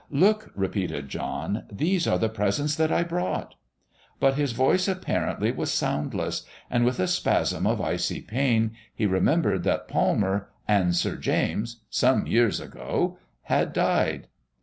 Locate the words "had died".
13.43-14.27